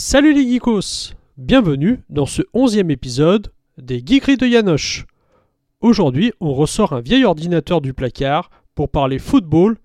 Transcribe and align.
Salut 0.00 0.32
les 0.32 0.48
geekos 0.48 1.14
Bienvenue 1.36 2.04
dans 2.08 2.24
ce 2.24 2.42
onzième 2.54 2.92
épisode 2.92 3.52
des 3.78 3.98
Geekeries 3.98 4.36
de 4.36 4.46
Yanoche. 4.46 5.06
Aujourd'hui, 5.80 6.32
on 6.38 6.54
ressort 6.54 6.92
un 6.92 7.00
vieil 7.00 7.24
ordinateur 7.24 7.80
du 7.80 7.92
placard 7.94 8.48
pour 8.76 8.90
parler 8.90 9.18
football 9.18 9.76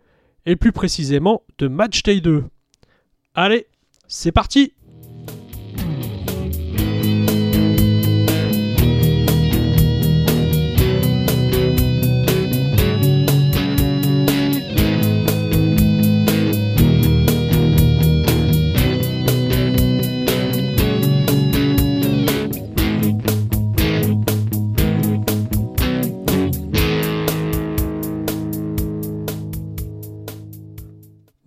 et 0.46 0.55
plus 0.55 0.71
précisément 0.71 1.41
de 1.57 1.68
Match 1.68 2.04
Day 2.04 2.21
2. 2.21 2.44
Allez, 3.34 3.65
c'est 4.07 4.31
parti 4.31 4.73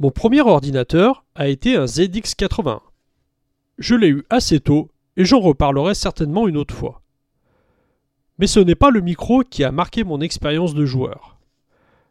Mon 0.07 0.13
premier 0.13 0.41
ordinateur 0.41 1.25
a 1.35 1.49
été 1.49 1.75
un 1.75 1.87
ZX81. 1.87 2.79
Je 3.79 3.97
l'ai 3.97 4.07
eu 4.07 4.25
assez 4.31 4.61
tôt 4.61 4.93
et 5.17 5.25
j'en 5.25 5.41
reparlerai 5.41 5.97
certainement 5.97 6.47
une 6.47 6.57
autre 6.57 6.77
fois. 6.77 7.03
Mais 8.39 8.47
ce 8.47 8.61
n'est 8.61 8.77
pas 8.77 8.91
le 8.91 9.01
micro 9.01 9.43
qui 9.43 9.65
a 9.65 9.73
marqué 9.73 10.05
mon 10.05 10.21
expérience 10.21 10.75
de 10.75 10.87
joueur. 10.87 11.41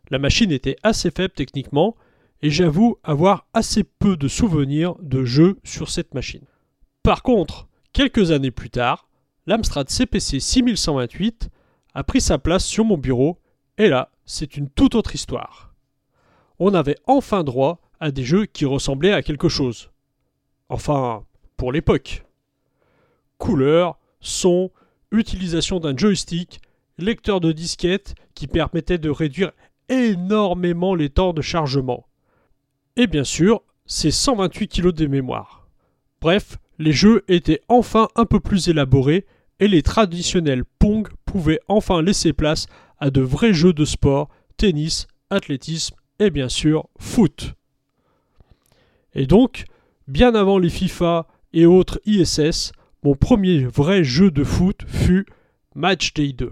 La 0.09 0.19
machine 0.19 0.51
était 0.51 0.75
assez 0.83 1.09
faible 1.09 1.33
techniquement 1.33 1.95
et 2.41 2.49
j'avoue 2.49 2.97
avoir 3.01 3.47
assez 3.53 3.85
peu 3.85 4.17
de 4.17 4.27
souvenirs 4.27 4.95
de 5.01 5.23
jeux 5.23 5.57
sur 5.63 5.89
cette 5.89 6.13
machine. 6.13 6.43
Par 7.01 7.23
contre, 7.23 7.69
quelques 7.93 8.31
années 8.31 8.51
plus 8.51 8.71
tard, 8.71 9.07
l'Amstrad 9.47 9.89
CPC 9.89 10.41
6128 10.41 11.49
a 11.93 12.03
pris 12.03 12.19
sa 12.19 12.39
place 12.39 12.65
sur 12.65 12.83
mon 12.83 12.97
bureau 12.97 13.39
et 13.77 13.87
là, 13.87 14.11
c'est 14.25 14.57
une 14.57 14.69
toute 14.69 14.95
autre 14.95 15.15
histoire 15.15 15.65
on 16.59 16.73
avait 16.73 16.97
enfin 17.05 17.43
droit 17.43 17.79
à 17.99 18.11
des 18.11 18.23
jeux 18.23 18.45
qui 18.45 18.65
ressemblaient 18.65 19.13
à 19.13 19.21
quelque 19.21 19.49
chose. 19.49 19.89
Enfin, 20.69 21.23
pour 21.57 21.71
l'époque. 21.71 22.23
Couleurs, 23.37 23.97
son, 24.19 24.71
utilisation 25.11 25.79
d'un 25.79 25.95
joystick, 25.95 26.59
lecteur 26.97 27.39
de 27.41 27.51
disquette 27.51 28.15
qui 28.33 28.47
permettait 28.47 28.97
de 28.97 29.09
réduire 29.09 29.51
énormément 29.89 30.95
les 30.95 31.09
temps 31.09 31.33
de 31.33 31.41
chargement. 31.41 32.07
Et 32.95 33.07
bien 33.07 33.23
sûr, 33.23 33.61
c'est 33.85 34.11
128 34.11 34.67
kg 34.67 34.91
de 34.91 35.07
mémoire. 35.07 35.67
Bref, 36.21 36.57
les 36.79 36.91
jeux 36.91 37.23
étaient 37.27 37.61
enfin 37.67 38.07
un 38.15 38.25
peu 38.25 38.39
plus 38.39 38.67
élaborés 38.69 39.25
et 39.59 39.67
les 39.67 39.81
traditionnels 39.81 40.65
Pong 40.79 41.07
pouvaient 41.25 41.59
enfin 41.67 42.01
laisser 42.01 42.33
place 42.33 42.67
à 42.99 43.09
de 43.09 43.21
vrais 43.21 43.53
jeux 43.53 43.73
de 43.73 43.85
sport, 43.85 44.29
tennis, 44.57 45.07
athlétisme 45.29 45.95
et 46.19 46.29
bien 46.29 46.49
sûr 46.49 46.89
foot. 46.99 47.53
Et 49.15 49.27
donc, 49.27 49.65
bien 50.07 50.35
avant 50.35 50.59
les 50.59 50.69
FIFA 50.69 51.27
et 51.53 51.65
autres 51.65 52.01
ISS, 52.05 52.73
mon 53.03 53.15
premier 53.15 53.65
vrai 53.65 54.03
jeu 54.03 54.29
de 54.29 54.43
foot 54.43 54.83
fut 54.87 55.25
Match 55.73 56.13
Day 56.13 56.33
2. 56.33 56.51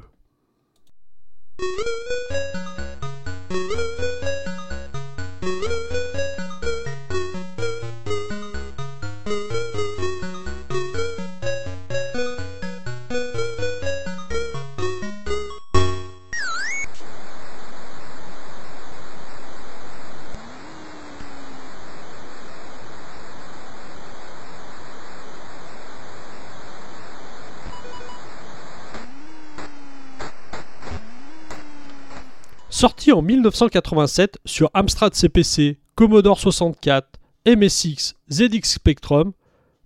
Sorti 32.83 33.13
en 33.13 33.21
1987 33.21 34.39
sur 34.43 34.69
Amstrad 34.73 35.13
CPC, 35.13 35.79
Commodore 35.95 36.37
64, 36.37 37.17
MSX, 37.45 38.15
ZX 38.29 38.73
Spectrum, 38.73 39.31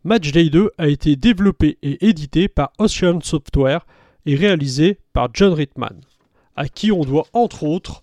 Match 0.03 0.31
Day 0.31 0.50
2 0.50 0.72
a 0.80 0.88
été 0.88 1.16
développé 1.16 1.78
et 1.84 2.08
édité 2.08 2.47
par 2.47 2.72
Ocean 2.80 3.19
Software 3.22 3.85
et 4.25 4.34
réalisé 4.34 4.97
par 5.13 5.30
John 5.31 5.53
Ritman, 5.53 6.02
à 6.56 6.68
qui 6.68 6.91
on 6.91 7.02
doit 7.02 7.28
entre 7.34 7.66
autres 7.66 8.02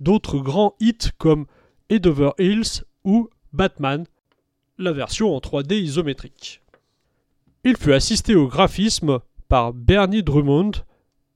d'autres 0.00 0.40
grands 0.40 0.74
hits 0.80 1.12
comme 1.18 1.46
Head 1.88 2.08
Over 2.08 2.30
Hills 2.40 2.82
ou 3.04 3.28
Batman, 3.52 4.06
la 4.76 4.90
version 4.90 5.36
en 5.36 5.38
3D 5.38 5.74
isométrique. 5.74 6.62
Il 7.62 7.76
fut 7.76 7.92
assisté 7.92 8.34
au 8.34 8.48
graphisme 8.48 9.20
par 9.46 9.72
Bernie 9.72 10.24
Drummond 10.24 10.72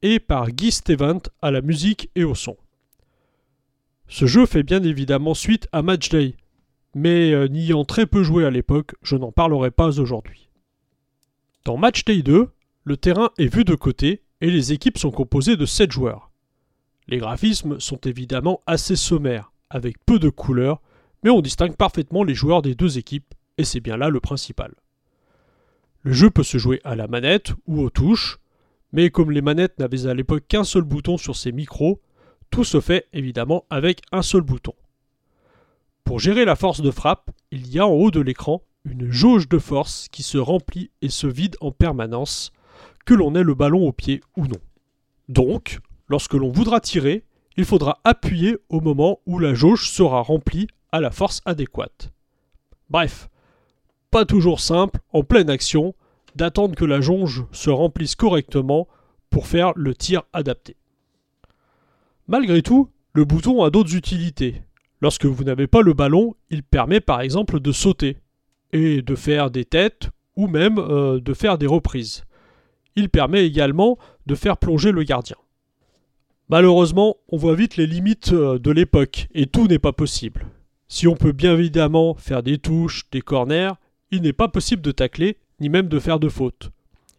et 0.03 0.19
par 0.19 0.51
Guy 0.51 0.73
Stevens 0.73 1.23
à 1.41 1.53
la 1.53 1.61
musique 1.61 2.11
et 2.17 2.25
au 2.25 2.35
son. 2.35 2.57
Ce 4.09 4.27
jeu 4.27 4.47
fait 4.47 4.63
bien 4.63 4.83
évidemment 4.83 5.35
suite 5.35 5.69
à 5.73 5.83
Match 5.83 6.09
Day, 6.09 6.37
mais 6.95 7.33
euh, 7.33 7.49
n'ayant 7.49 7.85
très 7.85 8.07
peu 8.07 8.23
joué 8.23 8.47
à 8.47 8.51
l'époque, 8.51 8.95
je 9.03 9.17
n'en 9.17 9.33
parlerai 9.33 9.71
pas 9.71 9.99
aujourd'hui. 9.99 10.49
Dans 11.65 11.77
Match 11.77 12.05
Day 12.05 12.23
2, 12.23 12.49
le 12.85 12.97
terrain 12.97 13.31
est 13.39 13.53
vu 13.53 13.65
de 13.65 13.75
côté 13.75 14.23
et 14.41 14.51
les 14.51 14.73
équipes 14.73 14.99
sont 14.99 15.11
composées 15.11 15.57
de 15.57 15.67
7 15.67 15.91
joueurs. 15.91 16.31
Les 17.09 17.19
graphismes 17.19 17.81
sont 17.81 18.01
évidemment 18.05 18.63
assez 18.67 18.97
sommaires, 18.97 19.53
avec 19.71 19.97
peu 20.07 20.19
de 20.19 20.29
couleurs, 20.29 20.81
mais 21.25 21.31
on 21.31 21.41
distingue 21.41 21.77
parfaitement 21.77 22.23
les 22.23 22.35
joueurs 22.35 22.63
des 22.63 22.77
deux 22.77 22.99
équipes, 22.99 23.35
et 23.59 23.65
c'est 23.65 23.81
bien 23.81 23.97
là 23.97 24.09
le 24.09 24.21
principal. 24.21 24.75
Le 26.03 26.13
jeu 26.13 26.31
peut 26.31 26.45
se 26.45 26.59
jouer 26.59 26.81
à 26.85 26.95
la 26.95 27.09
manette 27.09 27.53
ou 27.67 27.81
aux 27.81 27.91
touches, 27.91 28.39
mais 28.93 29.11
comme 29.11 29.33
les 29.33 29.43
manettes 29.43 29.79
n'avaient 29.81 30.07
à 30.07 30.15
l'époque 30.15 30.45
qu'un 30.47 30.63
seul 30.63 30.83
bouton 30.83 31.17
sur 31.17 31.35
ces 31.35 31.51
micros, 31.51 32.01
tout 32.51 32.65
se 32.65 32.81
fait 32.81 33.07
évidemment 33.13 33.65
avec 33.71 34.03
un 34.13 34.23
seul 34.23 34.43
bouton. 34.43 34.75
Pour 36.05 36.21
gérer 36.21 36.45
la 36.45 36.57
force 36.57 36.81
de 36.81 36.91
frappe, 36.91 37.31
il 37.51 37.69
y 37.69 37.79
a 37.79 37.87
en 37.87 37.91
haut 37.91 38.11
de 38.11 38.21
l'écran 38.21 38.63
une 38.85 39.11
jauge 39.11 39.49
de 39.49 39.59
force 39.59 40.09
qui 40.09 40.23
se 40.23 40.39
remplit 40.39 40.91
et 41.03 41.09
se 41.09 41.27
vide 41.27 41.57
en 41.61 41.73
permanence, 41.73 42.53
que 43.05 43.15
l'on 43.15 43.35
ait 43.35 43.43
le 43.43 43.55
ballon 43.55 43.87
au 43.87 43.93
pied 43.93 44.21
ou 44.37 44.47
non. 44.47 44.61
Donc, 45.29 45.81
lorsque 46.09 46.35
l'on 46.35 46.51
voudra 46.51 46.81
tirer, 46.81 47.25
il 47.57 47.65
faudra 47.65 47.99
appuyer 48.05 48.57
au 48.69 48.81
moment 48.81 49.21
où 49.27 49.39
la 49.39 49.55
jauge 49.55 49.91
sera 49.91 50.21
remplie 50.21 50.69
à 50.93 51.01
la 51.01 51.11
force 51.11 51.41
adéquate. 51.45 52.13
Bref, 52.91 53.29
pas 54.11 54.25
toujours 54.25 54.61
simple, 54.61 55.01
en 55.13 55.25
pleine 55.25 55.51
action, 55.51 55.95
d'attendre 56.37 56.77
que 56.77 56.85
la 56.85 57.01
jauge 57.01 57.45
se 57.51 57.71
remplisse 57.71 58.15
correctement 58.15 58.87
pour 59.31 59.47
faire 59.47 59.73
le 59.75 59.95
tir 59.95 60.23
adapté. 60.33 60.77
Malgré 62.29 62.61
tout, 62.61 62.91
le 63.13 63.25
bouton 63.25 63.63
a 63.63 63.71
d'autres 63.71 63.95
utilités. 63.95 64.63
Lorsque 65.01 65.27
vous 65.27 65.45
n'avez 65.45 65.69
pas 65.69 65.83
le 65.83 65.93
ballon, 65.93 66.35
il 66.51 66.65
permet 66.65 67.01
par 67.01 67.21
exemple 67.21 67.61
de 67.61 67.71
sauter, 67.71 68.17
et 68.73 69.01
de 69.01 69.15
faire 69.15 69.51
des 69.51 69.65
têtes, 69.65 70.11
ou 70.35 70.49
même 70.49 70.79
euh, 70.79 71.21
de 71.21 71.35
faire 71.35 71.57
des 71.57 71.69
reprises. 71.69 72.25
Il 72.97 73.11
permet 73.11 73.47
également 73.47 73.97
de 74.27 74.35
faire 74.35 74.57
plonger 74.57 74.91
le 74.91 75.05
gardien. 75.05 75.37
Malheureusement, 76.49 77.17
on 77.29 77.37
voit 77.37 77.55
vite 77.55 77.77
les 77.77 77.87
limites 77.87 78.33
euh, 78.33 78.59
de 78.59 78.73
l'époque, 78.73 79.29
et 79.33 79.47
tout 79.47 79.69
n'est 79.69 79.79
pas 79.79 79.93
possible. 79.93 80.47
Si 80.89 81.07
on 81.07 81.15
peut 81.15 81.33
bien 81.33 81.55
évidemment 81.55 82.15
faire 82.15 82.43
des 82.43 82.59
touches, 82.59 83.09
des 83.13 83.21
corners, 83.21 83.73
il 84.11 84.23
n'est 84.23 84.33
pas 84.33 84.49
possible 84.49 84.83
de 84.83 84.93
tacler, 84.93 85.37
ni 85.61 85.69
même 85.69 85.89
de 85.89 86.01
faire 86.01 86.19
de 86.19 86.29
fautes. 86.29 86.71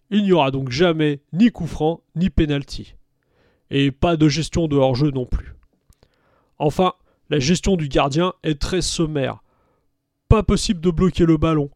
Il 0.09 0.24
n'y 0.24 0.33
aura 0.33 0.51
donc 0.51 0.69
jamais 0.69 1.21
ni 1.31 1.50
coup 1.50 1.68
franc, 1.68 2.01
ni 2.15 2.30
penalty 2.30 2.96
et 3.69 3.92
pas 3.92 4.18
de 4.18 4.28
gestion 4.28 4.68
de 4.68 4.75
hors-jeu 4.75 5.12
non 5.12 5.25
plus. 5.25 5.54
Enfin, 6.60 6.94
la 7.30 7.40
gestion 7.40 7.75
du 7.75 7.88
gardien 7.88 8.34
est 8.44 8.60
très 8.60 8.81
sommaire. 8.81 9.44
Pas 10.30 10.44
possible 10.44 10.81
de 10.81 10.92
bloquer 10.92 11.25
le 11.25 11.38
ballon. 11.38 11.69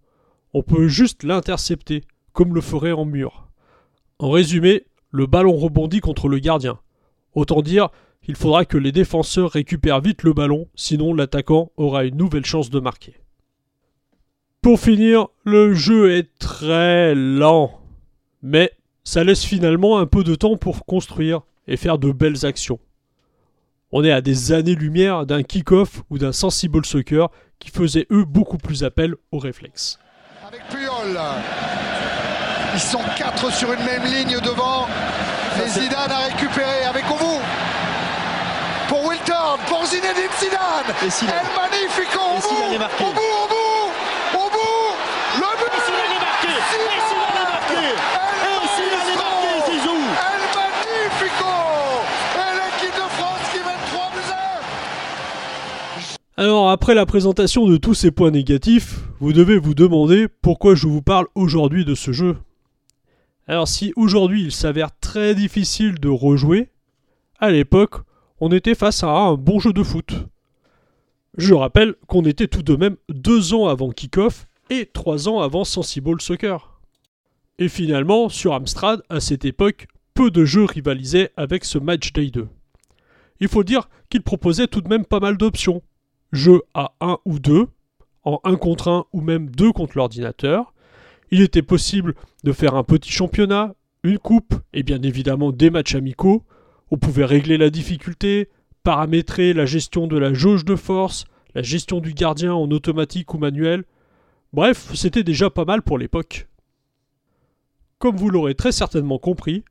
On 0.54 0.64
peut 0.64 0.88
juste 0.88 1.24
l'intercepter, 1.24 2.04
comme 2.34 2.56
le 2.56 2.62
ferait 2.62 2.92
en 2.92 3.06
mur. 3.06 3.48
En 4.20 4.30
résumé, 4.30 4.86
le 5.12 5.26
ballon 5.26 5.56
rebondit 5.56 6.00
contre 6.00 6.28
le 6.28 6.40
gardien. 6.40 6.80
Autant 7.34 7.62
dire 7.62 7.90
qu'il 8.22 8.36
faudra 8.36 8.66
que 8.66 8.78
les 8.78 8.92
défenseurs 8.92 9.52
récupèrent 9.52 10.02
vite 10.02 10.24
le 10.24 10.34
ballon, 10.34 10.68
sinon 10.76 11.14
l'attaquant 11.14 11.72
aura 11.78 12.06
une 12.06 12.18
nouvelle 12.18 12.46
chance 12.46 12.70
de 12.70 12.80
marquer. 12.80 13.16
Pour 14.62 14.80
finir, 14.80 15.28
le 15.44 15.74
jeu 15.74 16.12
est 16.12 16.38
très 16.38 17.16
lent. 17.16 17.82
Mais 18.44 18.72
ça 19.04 19.24
laisse 19.24 19.44
finalement 19.44 19.98
un 19.98 20.06
peu 20.06 20.24
de 20.24 20.36
temps 20.36 20.58
pour 20.58 20.86
construire 20.86 21.42
et 21.72 21.78
faire 21.78 21.98
de 21.98 22.12
belles 22.12 22.46
actions. 22.46 22.80
On 23.92 24.04
est 24.04 24.12
à 24.12 24.22
des 24.22 24.52
années-lumière 24.52 25.26
d'un 25.26 25.42
kick-off 25.42 26.04
ou 26.10 26.18
d'un 26.18 26.34
sensible 26.34 26.86
soccer 26.86 27.30
qui 27.60 27.72
faisaient 27.72 28.08
eux 28.12 28.26
beaucoup 28.26 28.58
plus 28.58 28.84
appel 28.84 29.16
au 29.32 29.40
réflexe. 29.40 29.98
Avec 30.48 30.62
Puyol. 30.70 31.18
Ils 32.74 32.80
sont 32.80 33.02
quatre 33.18 33.52
sur 33.54 33.72
une 33.74 33.84
même 33.84 34.04
ligne 34.06 34.40
devant. 34.42 34.88
Mais 35.58 35.68
Zidane 35.68 36.12
a 36.12 36.20
récupéré 36.28 36.84
avec 36.90 37.04
Ovu. 37.10 37.40
Pour 38.88 39.06
Wilton, 39.06 39.58
pour 39.68 39.86
Zinedine 39.86 40.32
Zidane. 40.40 40.94
Et 41.06 41.10
Zidane. 41.10 41.36
El 41.40 41.46
Magnifico, 41.56 42.20
Et 42.36 42.40
bout, 42.42 42.88
au 42.96 43.48
bout, 43.48 43.92
au 44.36 44.50
bout. 44.50 44.96
Le 45.40 45.50
but. 45.60 45.72
Et 45.72 45.82
Zidane 45.86 46.16
est 46.16 46.24
marqué. 46.24 46.48
Et 46.48 46.64
Zidane 47.08 47.40
est 47.40 47.52
marqué. 47.52 47.84
Et 47.84 48.68
Zidane 48.76 49.10
est 49.12 49.20
marqué, 49.20 49.52
Zizou. 49.72 50.00
El 50.32 50.44
Magnifico. 50.56 51.54
Et 52.36 52.52
l'équipe 52.56 52.96
de 52.96 53.08
France 53.18 53.44
qui 53.52 53.60
mène 53.60 53.84
3 53.92 54.12
buts 54.16 54.32
à 54.32 54.34
un. 54.36 54.62
Alors 56.42 56.72
après 56.72 56.96
la 56.96 57.06
présentation 57.06 57.68
de 57.68 57.78
tous 57.78 57.94
ces 57.94 58.10
points 58.10 58.32
négatifs, 58.32 59.02
vous 59.20 59.32
devez 59.32 59.60
vous 59.60 59.76
demander 59.76 60.28
pourquoi 60.28 60.74
je 60.74 60.88
vous 60.88 61.04
parle 61.04 61.28
aujourd'hui 61.36 61.86
de 61.86 61.94
ce 61.94 62.12
jeu. 62.12 62.36
Alors 63.46 63.68
si 63.68 63.94
aujourd'hui 63.96 64.42
il 64.42 64.52
s'avère 64.52 64.90
très 65.00 65.36
difficile 65.36 66.00
de 66.00 66.10
rejouer, 66.10 66.70
à 67.38 67.52
l'époque 67.52 67.98
on 68.40 68.52
était 68.52 68.74
face 68.74 69.04
à 69.04 69.10
un 69.10 69.36
bon 69.36 69.60
jeu 69.60 69.72
de 69.72 69.84
foot. 69.84 70.16
Je 71.38 71.54
rappelle 71.54 71.94
qu'on 72.08 72.26
était 72.26 72.48
tout 72.48 72.64
de 72.64 72.76
même 72.76 72.98
deux 73.08 73.54
ans 73.54 73.68
avant 73.68 73.92
Kickoff 73.92 74.48
et 74.72 74.90
trois 74.92 75.30
ans 75.30 75.42
avant 75.42 75.64
Sensible 75.64 76.20
Soccer. 76.22 76.82
Et 77.60 77.70
finalement, 77.70 78.30
sur 78.30 78.54
Amstrad, 78.54 79.04
à 79.12 79.20
cette 79.20 79.46
époque, 79.46 79.86
peu 80.16 80.32
de 80.32 80.44
jeux 80.44 80.66
rivalisaient 80.66 81.34
avec 81.38 81.66
ce 81.66 81.78
Match 81.78 82.12
Day 82.14 82.32
2. 82.32 82.48
Il 83.42 83.48
faut 83.48 83.64
dire 83.64 83.90
qu'il 84.10 84.24
proposait 84.24 84.66
tout 84.66 84.82
de 84.82 84.90
même 84.90 85.06
pas 85.06 85.20
mal 85.20 85.38
d'options, 85.38 85.84
jeu 86.32 86.62
à 86.74 86.94
1 87.02 87.18
ou 87.26 87.40
2, 87.40 87.68
en 88.24 88.40
1 88.44 88.56
contre 88.56 88.90
1 88.90 89.06
ou 89.14 89.22
même 89.22 89.50
2 89.50 89.72
contre 89.72 89.98
l'ordinateur. 89.98 90.74
Il 91.32 91.42
était 91.42 91.62
possible 91.62 92.16
de 92.44 92.52
faire 92.52 92.76
un 92.76 92.84
petit 92.84 93.12
championnat, 93.12 93.74
une 94.04 94.20
coupe 94.20 94.56
et 94.74 94.84
bien 94.84 95.02
évidemment 95.02 95.52
des 95.52 95.70
matchs 95.70 95.96
amicaux. 95.96 96.44
On 96.92 96.98
pouvait 96.98 97.26
régler 97.26 97.58
la 97.58 97.70
difficulté, 97.70 98.50
paramétrer 98.84 99.54
la 99.54 99.66
gestion 99.66 100.08
de 100.08 100.18
la 100.18 100.34
jauge 100.34 100.66
de 100.66 100.76
force, 100.76 101.26
la 101.56 101.62
gestion 101.62 102.00
du 102.00 102.14
gardien 102.14 102.54
en 102.54 102.70
automatique 102.72 103.34
ou 103.34 103.38
manuel. 103.38 103.84
Bref, 104.54 104.92
c'était 104.96 105.24
déjà 105.24 105.50
pas 105.50 105.66
mal 105.66 105.82
pour 105.82 105.98
l'époque. 105.98 106.48
Comme 108.00 108.18
vous 108.18 108.30
l'aurez 108.30 108.56
très 108.56 108.72
certainement 108.72 109.20
compris, 109.20 109.64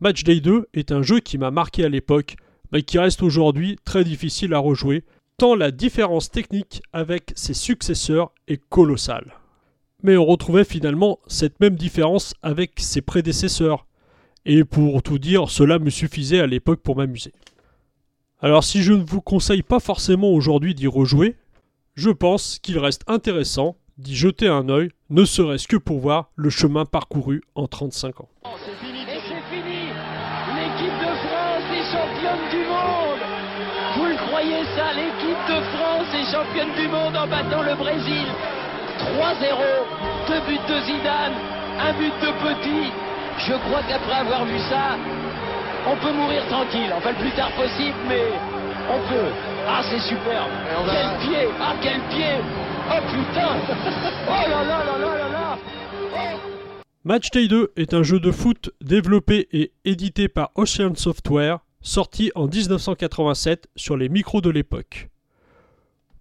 Match 0.00 0.24
Day 0.24 0.40
2 0.40 0.68
est 0.74 0.90
un 0.90 1.02
jeu 1.02 1.20
qui 1.20 1.38
m'a 1.38 1.50
marqué 1.50 1.84
à 1.84 1.88
l'époque, 1.88 2.36
mais 2.72 2.82
qui 2.82 2.98
reste 2.98 3.22
aujourd'hui 3.22 3.78
très 3.84 4.04
difficile 4.04 4.54
à 4.54 4.58
rejouer, 4.58 5.04
tant 5.36 5.54
la 5.54 5.70
différence 5.70 6.30
technique 6.30 6.82
avec 6.92 7.32
ses 7.34 7.54
successeurs 7.54 8.32
est 8.48 8.62
colossale. 8.68 9.34
Mais 10.02 10.16
on 10.16 10.24
retrouvait 10.24 10.64
finalement 10.64 11.18
cette 11.26 11.60
même 11.60 11.76
différence 11.76 12.34
avec 12.42 12.72
ses 12.78 13.00
prédécesseurs, 13.00 13.86
et 14.44 14.64
pour 14.64 15.02
tout 15.02 15.18
dire, 15.18 15.48
cela 15.48 15.78
me 15.78 15.90
suffisait 15.90 16.40
à 16.40 16.46
l'époque 16.46 16.80
pour 16.80 16.96
m'amuser. 16.96 17.32
Alors 18.40 18.64
si 18.64 18.82
je 18.82 18.92
ne 18.92 19.02
vous 19.02 19.22
conseille 19.22 19.62
pas 19.62 19.80
forcément 19.80 20.30
aujourd'hui 20.30 20.74
d'y 20.74 20.86
rejouer, 20.86 21.36
je 21.94 22.10
pense 22.10 22.58
qu'il 22.58 22.78
reste 22.78 23.02
intéressant 23.06 23.76
d'y 23.96 24.14
jeter 24.14 24.48
un 24.48 24.68
œil, 24.68 24.90
ne 25.08 25.24
serait-ce 25.24 25.68
que 25.68 25.76
pour 25.76 26.00
voir 26.00 26.30
le 26.36 26.50
chemin 26.50 26.84
parcouru 26.84 27.42
en 27.54 27.68
35 27.68 28.20
ans. 28.20 28.28
Championne 36.30 36.72
du 36.76 36.88
monde 36.88 37.16
en 37.16 37.26
battant 37.26 37.62
le 37.62 37.74
Brésil 37.74 38.26
3-0 38.98 39.04
Deux 40.28 40.40
buts 40.46 40.66
de 40.68 40.80
Zidane, 40.80 41.34
un 41.80 41.92
but 41.98 42.12
de 42.22 42.30
Petit. 42.40 42.92
Je 43.46 43.52
crois 43.52 43.82
qu'après 43.88 44.20
avoir 44.20 44.44
vu 44.44 44.58
ça, 44.70 44.96
on 45.86 45.96
peut 45.96 46.12
mourir 46.12 46.42
tranquille. 46.48 46.90
Enfin, 46.96 47.10
le 47.10 47.16
plus 47.16 47.32
tard 47.32 47.50
possible, 47.52 47.96
mais 48.08 48.22
on 48.88 48.98
peut. 49.08 49.30
Ah, 49.68 49.82
c'est 49.90 50.00
superbe 50.00 50.50
Quel 50.86 51.28
pied 51.28 51.48
Ah, 51.60 51.74
quel 51.82 52.00
pied 52.08 52.36
Oh 52.90 53.00
putain 53.10 53.56
Oh 54.28 54.48
là 54.48 54.64
là 54.64 54.84
là 54.84 54.98
là 54.98 55.18
là 55.18 55.28
là 55.32 55.58
Match 57.04 57.30
Day 57.30 57.48
2 57.48 57.72
est 57.76 57.92
un 57.92 58.02
jeu 58.02 58.18
de 58.18 58.30
foot 58.30 58.70
développé 58.80 59.48
et 59.52 59.72
édité 59.84 60.28
par 60.28 60.50
Ocean 60.54 60.94
Software, 60.94 61.58
sorti 61.82 62.30
en 62.34 62.46
1987 62.46 63.68
sur 63.76 63.96
les 63.98 64.08
micros 64.08 64.40
de 64.40 64.48
l'époque. 64.48 65.08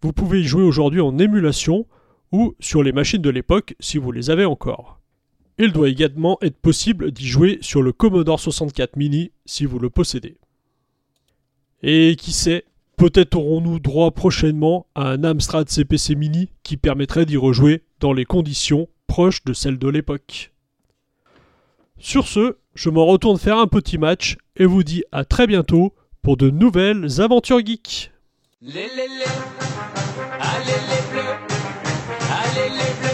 Vous 0.04 0.12
pouvez 0.12 0.42
y 0.42 0.44
jouer 0.44 0.64
aujourd'hui 0.64 1.00
en 1.00 1.18
émulation 1.18 1.88
ou 2.34 2.56
sur 2.60 2.84
les 2.84 2.92
machines 2.92 3.22
de 3.22 3.30
l'époque 3.30 3.74
si 3.80 3.98
vous 3.98 4.12
les 4.12 4.30
avez 4.30 4.44
encore. 4.44 5.00
Il 5.58 5.72
doit 5.72 5.88
également 5.88 6.38
être 6.42 6.58
possible 6.58 7.14
d'y 7.14 7.26
jouer 7.26 7.58
sur 7.62 7.82
le 7.82 7.94
Commodore 7.94 8.42
64 8.42 8.98
Mini 8.98 9.32
si 9.46 9.66
vous 9.66 9.80
le 9.80 9.90
possédez. 9.90 10.36
Et 11.84 12.18
qui 12.18 12.34
sait, 12.34 12.66
peut-être 12.98 13.36
aurons-nous 13.36 13.80
droit 13.80 14.12
prochainement 14.12 14.88
à 14.94 15.08
un 15.08 15.24
Amstrad 15.24 15.70
CPC 15.70 16.16
Mini 16.16 16.50
qui 16.64 16.76
permettrait 16.76 17.26
d'y 17.26 17.38
rejouer 17.38 17.84
dans 18.02 18.12
les 18.12 18.26
conditions 18.26 18.90
proches 19.08 19.46
de 19.46 19.54
celles 19.54 19.80
de 19.80 19.88
l'époque. 19.88 20.52
Sur 21.98 22.28
ce, 22.28 22.58
je 22.76 22.90
m'en 22.90 23.06
retourne 23.06 23.40
faire 23.40 23.58
un 23.58 23.68
petit 23.68 23.98
match 23.98 24.36
et 24.58 24.66
vous 24.66 24.84
dis 24.84 25.06
à 25.14 25.24
très 25.24 25.48
bientôt 25.48 25.94
pour 26.22 26.36
de 26.36 26.50
nouvelles 26.50 27.22
aventures 27.22 27.66
geeks. 27.66 28.13
Les 28.66 28.88
les 28.96 29.08
les, 29.10 29.26
allez 30.40 30.80
les 30.90 31.02
bleus, 31.12 31.36
allez 32.32 32.70
les 32.70 32.94
bleus, 33.02 33.13